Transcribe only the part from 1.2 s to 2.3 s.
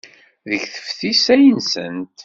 ay nsant.